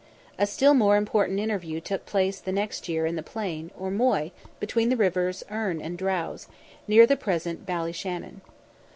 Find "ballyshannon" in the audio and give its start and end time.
7.67-8.41